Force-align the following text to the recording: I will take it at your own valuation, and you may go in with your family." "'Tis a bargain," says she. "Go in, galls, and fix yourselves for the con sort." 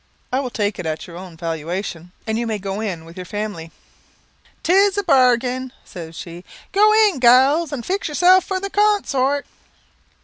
I 0.33 0.39
will 0.39 0.49
take 0.49 0.79
it 0.79 0.87
at 0.87 1.05
your 1.05 1.15
own 1.15 1.37
valuation, 1.37 2.11
and 2.25 2.35
you 2.39 2.47
may 2.47 2.57
go 2.57 2.79
in 2.81 3.05
with 3.05 3.17
your 3.17 3.25
family." 3.27 3.69
"'Tis 4.63 4.97
a 4.97 5.03
bargain," 5.03 5.71
says 5.85 6.15
she. 6.15 6.43
"Go 6.71 6.91
in, 6.91 7.19
galls, 7.19 7.71
and 7.71 7.85
fix 7.85 8.07
yourselves 8.07 8.47
for 8.47 8.59
the 8.59 8.71
con 8.71 9.03
sort." 9.03 9.45